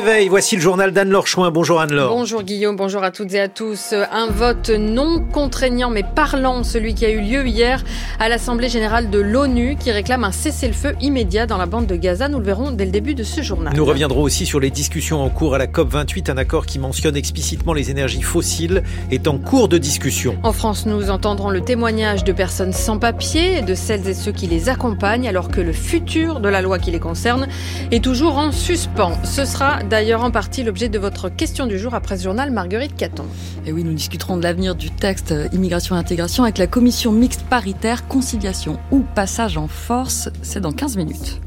[0.00, 1.50] réveil, voici le journal d'Anne-Laure Chouin.
[1.50, 2.10] Bonjour Anne-Laure.
[2.10, 3.92] Bonjour Guillaume, bonjour à toutes et à tous.
[3.92, 7.84] Un vote non contraignant mais parlant, celui qui a eu lieu hier
[8.18, 12.28] à l'Assemblée générale de l'ONU qui réclame un cessez-le-feu immédiat dans la bande de Gaza.
[12.28, 13.74] Nous le verrons dès le début de ce journal.
[13.76, 16.30] Nous reviendrons aussi sur les discussions en cours à la COP28.
[16.30, 20.38] Un accord qui mentionne explicitement les énergies fossiles est en cours de discussion.
[20.42, 24.32] En France, nous entendrons le témoignage de personnes sans papier et de celles et ceux
[24.32, 27.48] qui les accompagnent alors que le futur de la loi qui les concerne
[27.90, 29.18] est toujours en suspens.
[29.24, 32.96] Ce sera d'ailleurs en partie l'objet de votre question du jour après ce journal, Marguerite
[32.96, 33.24] Caton.
[33.66, 37.42] Et oui, nous discuterons de l'avenir du texte Immigration et Intégration avec la commission mixte
[37.42, 40.30] paritaire Conciliation ou Passage en force.
[40.42, 41.40] C'est dans 15 minutes.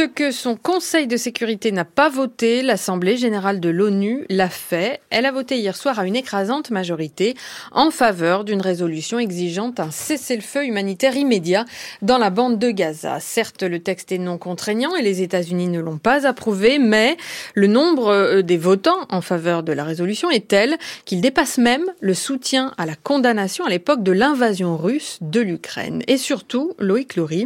[0.00, 5.00] Ce que son Conseil de sécurité n'a pas voté, l'Assemblée générale de l'ONU l'a fait.
[5.10, 7.34] Elle a voté hier soir à une écrasante majorité
[7.70, 11.66] en faveur d'une résolution exigeant un cessez-le-feu humanitaire immédiat
[12.00, 13.20] dans la bande de Gaza.
[13.20, 17.18] Certes, le texte est non contraignant et les États-Unis ne l'ont pas approuvé, mais
[17.52, 21.84] le nombre euh, des votants en faveur de la résolution est tel qu'il dépasse même
[22.00, 26.02] le soutien à la condamnation à l'époque de l'invasion russe de l'Ukraine.
[26.06, 27.44] Et surtout, Loïc Loury,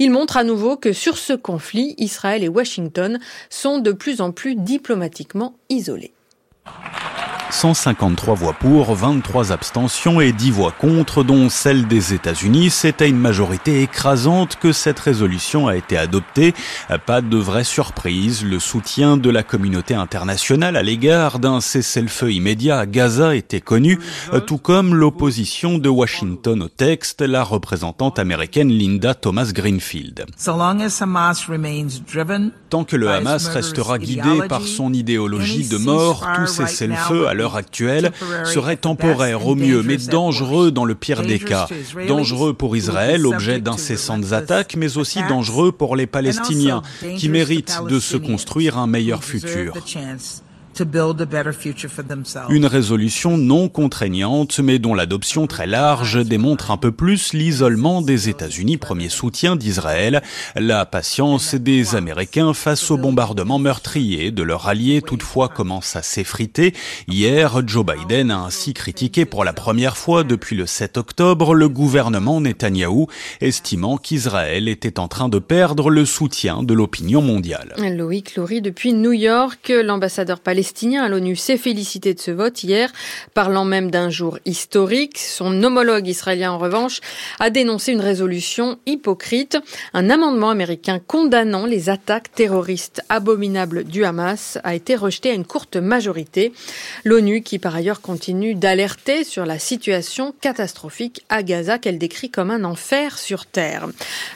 [0.00, 3.18] il montre à nouveau que sur ce conflit, Israël et Washington
[3.50, 6.12] sont de plus en plus diplomatiquement isolés.
[7.52, 12.70] 153 voix pour, 23 abstentions et 10 voix contre, dont celle des États-Unis.
[12.70, 16.54] C'est à une majorité écrasante que cette résolution a été adoptée.
[17.06, 18.42] Pas de vraie surprise.
[18.42, 24.00] Le soutien de la communauté internationale à l'égard d'un cessez-le-feu immédiat à Gaza était connu,
[24.46, 30.24] tout comme l'opposition de Washington au texte, la représentante américaine Linda Thomas Greenfield.
[32.70, 37.56] Tant que le Hamas restera guidé par son idéologie de mort, tout cessez-le-feu à l'heure
[37.56, 38.12] actuelle
[38.44, 41.66] serait temporaire au mieux, mais dangereux dans le pire des cas.
[42.06, 46.82] Dangereux pour Israël, objet d'incessantes attaques, mais aussi dangereux pour les Palestiniens,
[47.16, 49.74] qui méritent de se construire un meilleur futur.
[52.48, 58.28] Une résolution non contraignante, mais dont l'adoption très large démontre un peu plus l'isolement des
[58.28, 60.22] États-Unis, premier soutien d'Israël,
[60.56, 66.74] la patience des Américains face au bombardement meurtrier de leurs alliés toutefois commence à s'effriter.
[67.06, 71.68] Hier, Joe Biden a ainsi critiqué pour la première fois depuis le 7 octobre le
[71.68, 73.08] gouvernement Netanyahou,
[73.40, 77.74] estimant qu'Israël était en train de perdre le soutien de l'opinion mondiale.
[77.78, 82.62] Loïc Loury depuis New York, l'ambassadeur palestinien palestinien à l'ONU s'est félicité de ce vote
[82.62, 82.92] hier,
[83.34, 85.18] parlant même d'un jour historique.
[85.18, 87.00] Son homologue israélien, en revanche,
[87.40, 89.58] a dénoncé une résolution hypocrite,
[89.92, 95.44] un amendement américain condamnant les attaques terroristes abominables du Hamas a été rejeté à une
[95.44, 96.52] courte majorité.
[97.02, 102.52] L'ONU, qui par ailleurs continue d'alerter sur la situation catastrophique à Gaza qu'elle décrit comme
[102.52, 103.88] un enfer sur terre.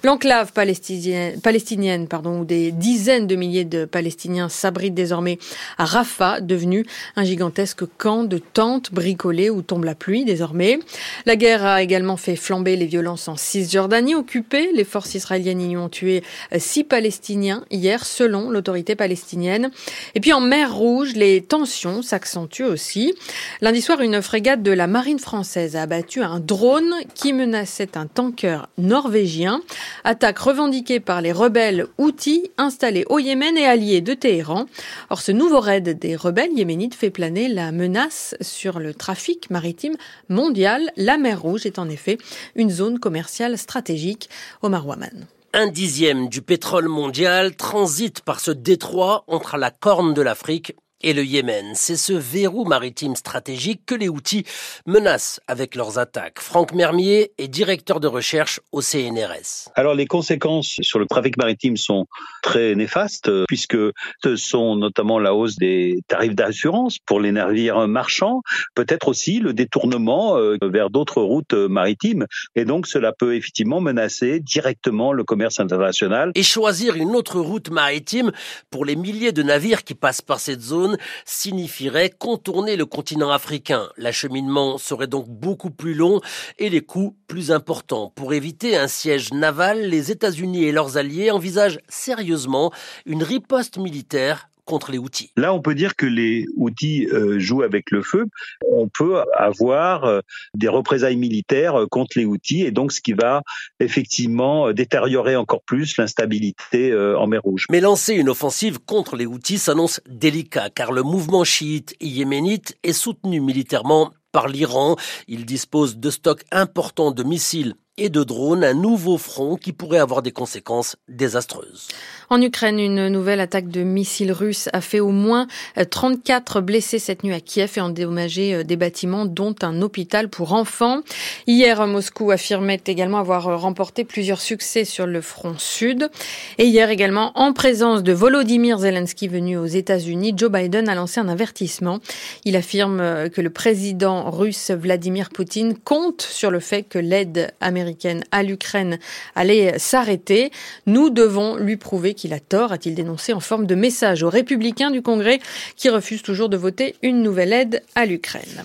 [0.02, 5.38] L'enclave palestinienne, pardon, où des dizaines de milliers de Palestiniens s'abritent désormais
[5.78, 6.84] à Rafah devenu
[7.16, 10.78] un gigantesque camp de tentes bricolées où tombe la pluie désormais.
[11.24, 14.70] La guerre a également fait flamber les violences en Cisjordanie occupée.
[14.72, 16.22] Les forces israéliennes y ont tué
[16.58, 19.70] six Palestiniens hier, selon l'autorité palestinienne.
[20.14, 23.14] Et puis en mer Rouge, les tensions s'accentuent aussi.
[23.60, 28.06] Lundi soir, une frégate de la marine française a abattu un drone qui menaçait un
[28.06, 29.60] tanker norvégien.
[30.04, 34.66] Attaque revendiquée par les rebelles Houthis installés au Yémen et alliés de Téhéran.
[35.10, 39.96] Or, ce nouveau raid des rebelles yéménites fait planer la menace sur le trafic maritime
[40.28, 40.92] mondial.
[40.96, 42.18] La mer Rouge est en effet
[42.54, 44.28] une zone commerciale stratégique.
[44.62, 45.26] Omar Waman.
[45.52, 51.12] Un dixième du pétrole mondial transite par ce détroit entre la corne de l'Afrique et
[51.12, 51.72] le Yémen.
[51.74, 54.44] C'est ce verrou maritime stratégique que les outils
[54.86, 56.40] menacent avec leurs attaques.
[56.40, 59.68] Franck Mermier est directeur de recherche au CNRS.
[59.74, 62.06] Alors les conséquences sur le trafic maritime sont
[62.42, 63.76] très néfastes puisque
[64.22, 68.42] ce sont notamment la hausse des tarifs d'assurance pour les navires marchands,
[68.74, 74.40] peut-être aussi le détournement euh, vers d'autres routes maritimes et donc cela peut effectivement menacer
[74.40, 76.32] directement le commerce international.
[76.34, 78.32] Et choisir une autre route maritime
[78.70, 83.88] pour les milliers de navires qui passent par cette zone signifierait contourner le continent africain.
[83.96, 86.20] L'acheminement serait donc beaucoup plus long
[86.58, 88.12] et les coûts plus importants.
[88.14, 92.72] Pour éviter un siège naval, les États-Unis et leurs alliés envisagent sérieusement
[93.04, 95.30] une riposte militaire contre les outils.
[95.36, 98.26] Là, on peut dire que les outils euh, jouent avec le feu.
[98.70, 100.20] On peut avoir euh,
[100.54, 103.42] des représailles militaires euh, contre les outils et donc ce qui va
[103.80, 107.66] effectivement détériorer encore plus l'instabilité en mer Rouge.
[107.70, 112.92] Mais lancer une offensive contre les outils s'annonce délicat car le mouvement chiite yéménite est
[112.92, 114.96] soutenu militairement par l'Iran.
[115.28, 119.98] Il dispose de stocks importants de missiles et de drones, un nouveau front qui pourrait
[119.98, 121.88] avoir des conséquences désastreuses.
[122.28, 125.46] En Ukraine, une nouvelle attaque de missiles russes a fait au moins
[125.90, 131.02] 34 blessés cette nuit à Kiev et endommagé des bâtiments, dont un hôpital pour enfants.
[131.46, 136.10] Hier, Moscou affirmait également avoir remporté plusieurs succès sur le front sud.
[136.58, 141.20] Et hier également, en présence de Volodymyr Zelensky venu aux États-Unis, Joe Biden a lancé
[141.20, 142.00] un avertissement.
[142.44, 147.85] Il affirme que le président russe Vladimir Poutine compte sur le fait que l'aide américaine
[148.32, 148.98] à l'Ukraine
[149.34, 150.50] allait s'arrêter.
[150.86, 154.90] Nous devons lui prouver qu'il a tort, a-t-il dénoncé en forme de message aux républicains
[154.90, 155.40] du Congrès
[155.76, 158.64] qui refusent toujours de voter une nouvelle aide à l'Ukraine.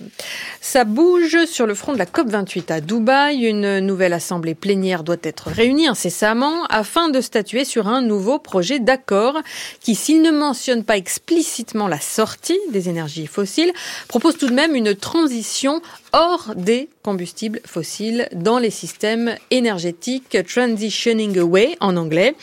[0.59, 3.45] Ça bouge sur le front de la COP28 à Dubaï.
[3.45, 8.79] Une nouvelle assemblée plénière doit être réunie incessamment afin de statuer sur un nouveau projet
[8.79, 9.37] d'accord
[9.79, 13.73] qui, s'il ne mentionne pas explicitement la sortie des énergies fossiles,
[14.07, 15.81] propose tout de même une transition
[16.13, 22.35] hors des combustibles fossiles dans les systèmes énergétiques, transitioning away en anglais.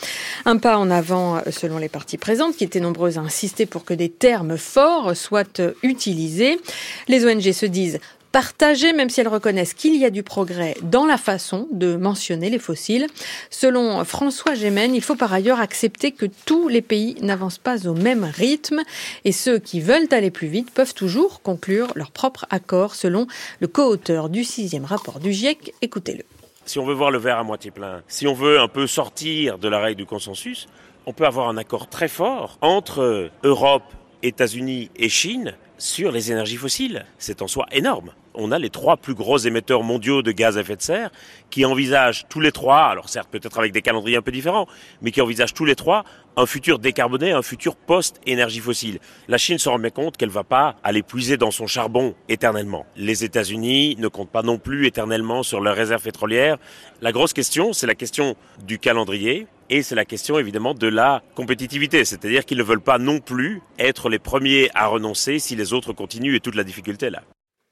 [0.45, 3.93] Un pas en avant selon les parties présentes qui étaient nombreuses à insister pour que
[3.93, 5.43] des termes forts soient
[5.83, 6.59] utilisés.
[7.07, 7.99] Les ONG se disent
[8.31, 12.49] partagées, même si elles reconnaissent qu'il y a du progrès dans la façon de mentionner
[12.49, 13.07] les fossiles.
[13.49, 17.93] Selon François Gémen, il faut par ailleurs accepter que tous les pays n'avancent pas au
[17.93, 18.81] même rythme
[19.25, 23.27] et ceux qui veulent aller plus vite peuvent toujours conclure leur propre accord, selon
[23.59, 25.73] le co-auteur du sixième rapport du GIEC.
[25.81, 26.23] Écoutez-le.
[26.65, 29.57] Si on veut voir le verre à moitié plein, si on veut un peu sortir
[29.57, 30.67] de la règle du consensus,
[31.05, 33.91] on peut avoir un accord très fort entre Europe,
[34.23, 37.05] États-Unis et Chine sur les énergies fossiles.
[37.17, 38.11] C'est en soi énorme.
[38.35, 41.09] On a les trois plus gros émetteurs mondiaux de gaz à effet de serre
[41.49, 44.67] qui envisagent tous les trois, alors certes peut-être avec des calendriers un peu différents,
[45.01, 46.03] mais qui envisagent tous les trois
[46.37, 48.99] un futur décarboné, un futur post-énergie fossile.
[49.27, 52.85] La Chine se remet compte qu'elle ne va pas aller puiser dans son charbon éternellement.
[52.95, 56.57] Les États-Unis ne comptent pas non plus éternellement sur leurs réserves pétrolières.
[57.01, 61.21] La grosse question, c'est la question du calendrier, et c'est la question évidemment de la
[61.35, 65.73] compétitivité, c'est-à-dire qu'ils ne veulent pas non plus être les premiers à renoncer si les
[65.73, 67.21] autres continuent et toute la difficulté là.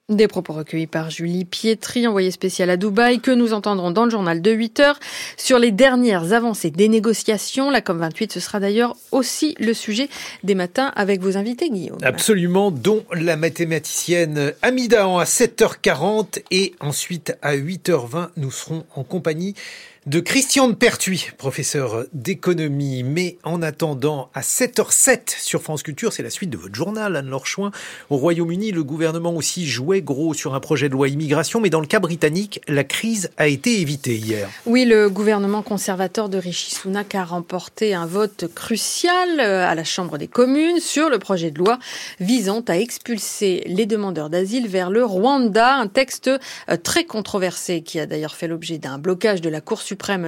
[0.09, 4.09] Des propos recueillis par Julie Pietri, envoyée spéciale à Dubaï, que nous entendrons dans le
[4.09, 4.99] journal de 8 heures
[5.35, 7.69] sur les dernières avancées des négociations.
[7.69, 10.07] La COP28, ce sera d'ailleurs aussi le sujet
[10.45, 11.97] des matins avec vos invités, Guillaume.
[12.03, 19.55] Absolument, dont la mathématicienne Amida à 7h40 et ensuite à 8h20, nous serons en compagnie
[20.07, 23.03] de Christian de Pertuis, professeur d'économie.
[23.03, 27.45] Mais en attendant, à 7h07 sur France Culture, c'est la suite de votre journal, Anne-Laure
[27.45, 27.71] Chouin.
[28.09, 31.81] Au Royaume-Uni, le gouvernement aussi jouait gros sur un projet de loi immigration, mais dans
[31.81, 34.47] le cas britannique, la crise a été évitée hier.
[34.65, 39.83] Oui, le gouvernement conservateur de Rishi Sunak a remporté un vote crucial euh, à la
[39.83, 41.79] Chambre des communes sur le projet de loi
[42.21, 46.29] visant à expulser les demandeurs d'asile vers le Rwanda, un texte
[46.69, 49.81] euh, très controversé qui a d'ailleurs fait l'objet d'un blocage de la Cour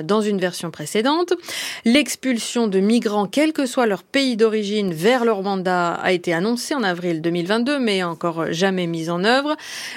[0.04, 1.34] dans une version précédente.
[1.86, 6.76] L'expulsion de migrants, quel que soit leur pays d'origine, vers leur mandat a été annoncée
[6.76, 9.56] en avril 2022, mais encore jamais mise en œuvre.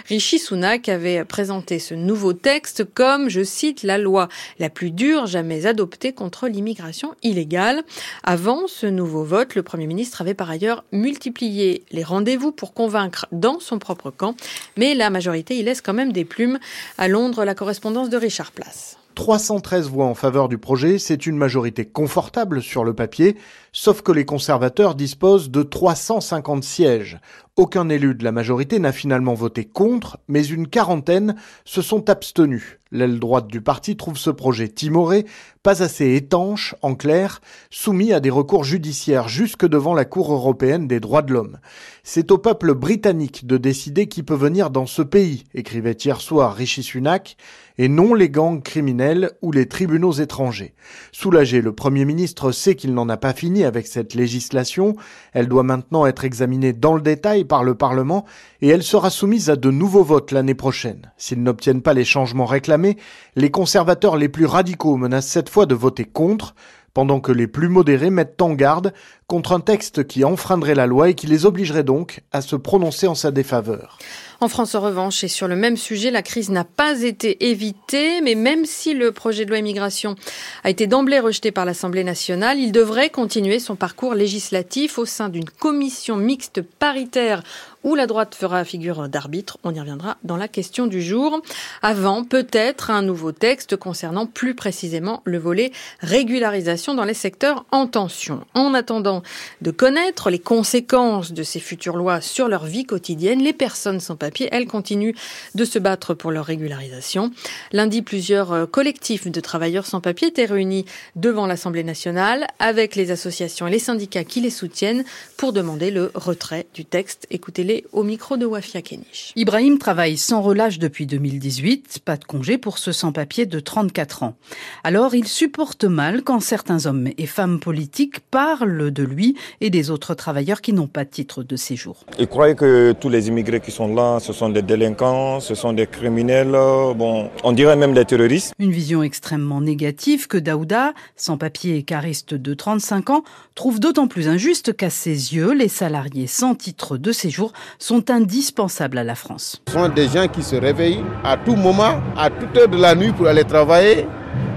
[0.09, 4.29] Rishi Sunak avait présenté ce nouveau texte comme, je cite, la loi
[4.59, 7.83] la plus dure jamais adoptée contre l'immigration illégale.
[8.23, 13.27] Avant ce nouveau vote, le Premier ministre avait par ailleurs multiplié les rendez-vous pour convaincre
[13.33, 14.35] dans son propre camp,
[14.77, 16.59] mais la majorité y laisse quand même des plumes.
[16.99, 19.02] À Londres, la correspondance de Richard Place.
[19.15, 23.37] 313 voix en faveur du projet, c'est une majorité confortable sur le papier,
[23.73, 27.19] sauf que les conservateurs disposent de 350 sièges.
[27.57, 31.37] Aucun élu de la majorité n'a finalement voté contre, mais une quarantaine
[31.67, 32.79] se sont abstenus.
[32.91, 35.27] L'aile droite du parti trouve ce projet timoré,
[35.63, 40.87] pas assez étanche, en clair, soumis à des recours judiciaires jusque devant la Cour européenne
[40.87, 41.59] des droits de l'homme.
[42.05, 46.55] C'est au peuple britannique de décider qui peut venir dans ce pays, écrivait hier soir
[46.55, 47.37] Rishi Sunak,
[47.79, 50.75] et non les gangs criminels ou les tribunaux étrangers.
[51.13, 54.97] Soulagé, le Premier ministre sait qu'il n'en a pas fini avec cette législation.
[55.33, 58.25] Elle doit maintenant être examinée dans le détail par le Parlement
[58.61, 61.11] et elle sera soumise à de nouveaux votes l'année prochaine.
[61.17, 62.97] S'ils n'obtiennent pas les changements réclamés,
[63.37, 66.55] les conservateurs les plus radicaux menacent cette fois de voter contre,
[66.95, 68.93] pendant que les plus modérés mettent en garde
[69.27, 73.07] contre un texte qui enfreindrait la loi et qui les obligerait donc à se prononcer
[73.07, 73.99] en sa défaveur.
[74.43, 78.21] En France, en revanche, et sur le même sujet, la crise n'a pas été évitée,
[78.23, 80.17] mais même si le projet de loi immigration
[80.65, 85.29] a été d'emblée rejeté par l'Assemblée nationale, il devrait continuer son parcours législatif au sein
[85.29, 87.45] d'une commission mixte paritaire
[87.85, 89.59] où la droite fera figure d'arbitre.
[89.65, 91.41] On y reviendra dans la question du jour.
[91.83, 97.89] Avant, peut-être un nouveau texte concernant plus précisément le volet régularisation dans les secteurs en
[97.89, 98.45] tension.
[98.55, 99.23] En attendant
[99.63, 104.15] de connaître les conséquences de ces futures lois sur leur vie quotidienne, les personnes sans
[104.15, 105.15] papier sans-papiers, elles, continuent
[105.55, 107.33] de se battre pour leur régularisation.
[107.73, 110.87] Lundi, plusieurs euh, collectifs de travailleurs sans-papiers étaient réunis
[111.17, 115.05] devant l'Assemblée nationale avec les associations et les syndicats qui les soutiennent
[115.37, 117.27] pour demander le retrait du texte.
[117.31, 119.33] Écoutez-les au micro de Wafia Kenish.
[119.37, 124.35] Ibrahim travaille sans relâche depuis 2018, pas de congé pour ce sans-papier de 34 ans.
[124.83, 129.91] Alors il supporte mal quand certains hommes et femmes politiques parlent de lui et des
[129.91, 132.07] autres travailleurs qui n'ont pas de titre de séjour.
[132.19, 135.73] Il croit que tous les immigrés qui sont là, ce sont des délinquants, ce sont
[135.73, 138.55] des criminels, bon, on dirait même des terroristes.
[138.61, 143.25] Une vision extrêmement négative que Daouda, sans papier et cariste de 35 ans,
[143.57, 148.99] trouve d'autant plus injuste qu'à ses yeux, les salariés sans titre de séjour sont indispensables
[148.99, 149.61] à la France.
[149.67, 152.95] Ce sont des gens qui se réveillent à tout moment, à toute heure de la
[152.95, 154.07] nuit pour aller travailler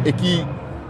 [0.06, 0.42] et qui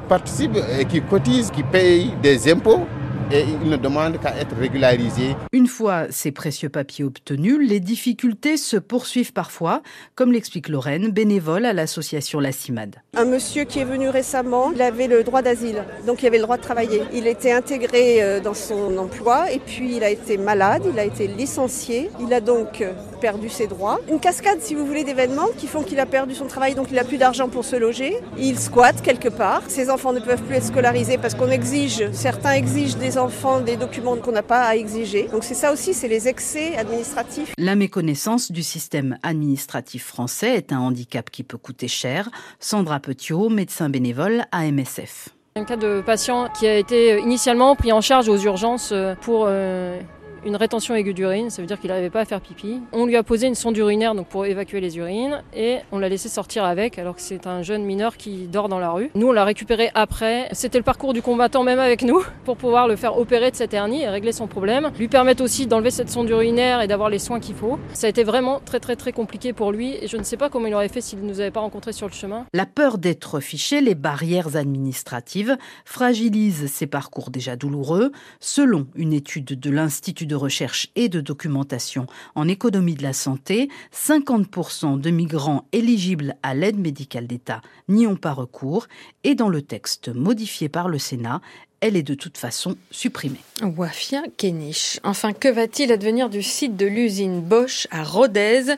[0.10, 2.86] participent et qui cotisent, qui payent des impôts
[3.32, 5.36] et ils ne demandent qu'à être régularisés.
[5.52, 9.82] Une fois ces précieux papiers obtenus, les difficultés se poursuivent parfois,
[10.16, 12.98] comme l'explique Lorraine, bénévole à l'association La Cimade.
[13.18, 16.44] Un monsieur qui est venu récemment, il avait le droit d'asile, donc il avait le
[16.44, 17.04] droit de travailler.
[17.14, 21.04] Il était intégré euh, dans son emploi et puis il a été malade, il a
[21.04, 24.00] été licencié, il a donc euh, perdu ses droits.
[24.10, 26.96] Une cascade, si vous voulez, d'événements qui font qu'il a perdu son travail, donc il
[26.96, 28.16] n'a plus d'argent pour se loger.
[28.38, 29.64] Il squatte quelque part.
[29.68, 33.78] Ses enfants ne peuvent plus être scolarisés parce qu'on exige, certains exigent des enfants des
[33.78, 35.28] documents qu'on n'a pas à exiger.
[35.32, 37.54] Donc c'est ça aussi, c'est les excès administratifs.
[37.58, 42.30] La méconnaissance du système administratif français est un handicap qui peut coûter cher.
[42.60, 45.30] Sandra Petiot, médecin bénévole à MSF.
[45.56, 50.00] Un cas de patient qui a été initialement pris en charge aux urgences pour euh,
[50.46, 52.80] une rétention aiguë d'urine, ça veut dire qu'il n'arrivait pas à faire pipi.
[52.94, 56.08] On lui a posé une sonde urinaire donc pour évacuer les urines et on l'a
[56.08, 59.10] laissé sortir avec alors que c'est un jeune mineur qui dort dans la rue.
[59.16, 60.48] Nous on l'a récupéré après.
[60.52, 63.74] C'était le parcours du combattant même avec nous pour pouvoir le faire opérer de cette
[63.74, 64.92] hernie et régler son problème.
[65.00, 67.80] Lui permettre aussi d'enlever cette sonde urinaire et d'avoir les soins qu'il faut.
[67.94, 70.50] Ça a été vraiment très très très compliqué pour lui et je ne sais pas
[70.50, 72.46] comment il aurait fait s'il ne nous avait pas rencontrés sur le chemin.
[72.54, 78.12] La peur d'être fiché, les barrières administratives fragilisent ces parcours déjà douloureux.
[78.40, 83.70] Selon une étude de l'Institut de recherche et de documentation en économie de la santé,
[83.94, 88.88] 50% de migrants éligibles à l'aide médicale d'État n'y ont pas recours.
[89.24, 91.42] Et dans le texte modifié par le Sénat,
[91.86, 93.40] elle est de toute façon supprimée.
[93.62, 95.00] Wafia Kenish.
[95.04, 98.76] Enfin, que va-t-il advenir du site de l'usine Bosch à Rodez?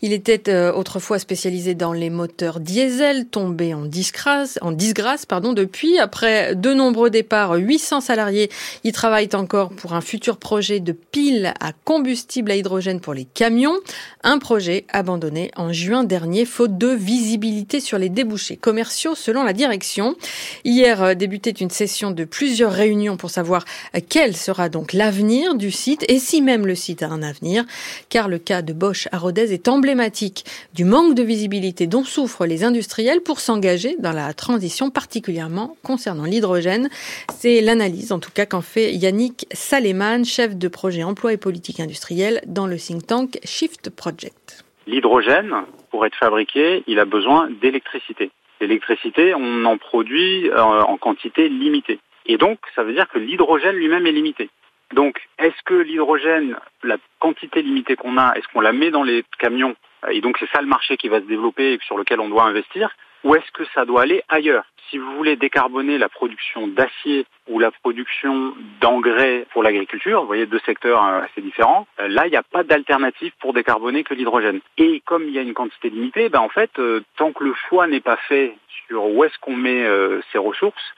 [0.00, 5.52] Il était euh, autrefois spécialisé dans les moteurs diesel, tombé en disgrâce, en disgrâce pardon,
[5.52, 5.98] depuis.
[5.98, 8.50] Après de nombreux départs, 800 salariés
[8.82, 13.26] y travaillent encore pour un futur projet de pile à combustible à hydrogène pour les
[13.26, 13.76] camions.
[14.24, 19.52] Un projet abandonné en juin dernier, faute de visibilité sur les débouchés commerciaux selon la
[19.52, 20.16] direction.
[20.64, 23.64] Hier euh, débutait une session de plusieurs réunions pour savoir
[24.08, 27.64] quel sera donc l'avenir du site et si même le site a un avenir,
[28.10, 32.46] car le cas de Bosch à Rodez est emblématique du manque de visibilité dont souffrent
[32.46, 36.90] les industriels pour s'engager dans la transition, particulièrement concernant l'hydrogène.
[37.34, 41.80] C'est l'analyse, en tout cas, qu'en fait Yannick Saleman, chef de projet emploi et politique
[41.80, 44.64] industrielle dans le think tank Shift Project.
[44.86, 48.30] L'hydrogène, pour être fabriqué, il a besoin d'électricité.
[48.60, 51.98] L'électricité, on en produit en quantité limitée.
[52.28, 54.50] Et donc, ça veut dire que l'hydrogène lui-même est limité.
[54.92, 59.24] Donc, est-ce que l'hydrogène, la quantité limitée qu'on a, est-ce qu'on la met dans les
[59.38, 59.74] camions
[60.10, 62.44] Et donc, c'est ça le marché qui va se développer et sur lequel on doit
[62.44, 62.90] investir.
[63.24, 64.64] Ou est-ce que ça doit aller ailleurs?
[64.88, 70.46] Si vous voulez décarboner la production d'acier ou la production d'engrais pour l'agriculture, vous voyez
[70.46, 74.60] deux secteurs assez différents, là, il n'y a pas d'alternative pour décarboner que l'hydrogène.
[74.78, 76.70] Et comme il y a une quantité limitée, ben, en fait,
[77.16, 78.56] tant que le choix n'est pas fait
[78.86, 79.84] sur où est-ce qu'on met
[80.32, 80.94] ces ressources,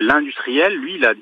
[0.00, 1.12] l'industriel, lui, il, a,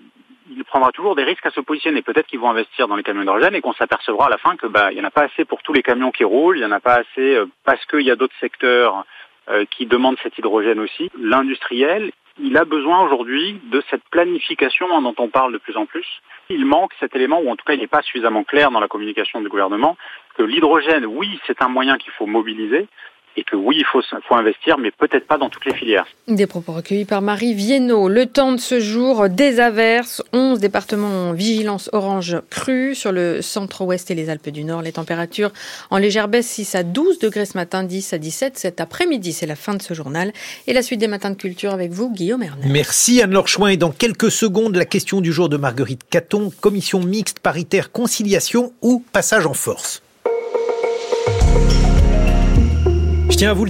[0.50, 2.02] il, prendra toujours des risques à se positionner.
[2.02, 4.66] Peut-être qu'ils vont investir dans les camions d'hydrogène et qu'on s'apercevra à la fin que
[4.66, 6.66] bah il y en a pas assez pour tous les camions qui roulent, il y
[6.66, 9.04] en a pas assez euh, parce qu'il y a d'autres secteurs
[9.48, 11.10] euh, qui demandent cet hydrogène aussi.
[11.18, 16.06] L'industriel, il a besoin aujourd'hui de cette planification dont on parle de plus en plus.
[16.50, 18.88] Il manque cet élément, ou en tout cas il n'est pas suffisamment clair dans la
[18.88, 19.96] communication du gouvernement,
[20.36, 22.88] que l'hydrogène, oui, c'est un moyen qu'il faut mobiliser,
[23.36, 26.06] et que oui, il faut, faut investir, mais peut-être pas dans toutes les filières.
[26.28, 28.08] Des propos recueillis par Marie Viennot.
[28.08, 33.42] Le temps de ce jour, des averses, 11 départements en vigilance orange crue sur le
[33.42, 34.82] centre-ouest et les Alpes du Nord.
[34.82, 35.52] Les températures
[35.90, 39.32] en légère baisse 6 à 12 degrés ce matin, 10 à 17 cet après-midi.
[39.32, 40.32] C'est la fin de ce journal.
[40.66, 42.66] Et la suite des matins de culture avec vous, Guillaume Erner.
[42.68, 43.68] Merci Anne-Laure Chouin.
[43.68, 48.72] Et dans quelques secondes, la question du jour de Marguerite Caton, commission mixte paritaire conciliation
[48.82, 50.02] ou passage en force?
[53.36, 53.64] Je tiens à vous le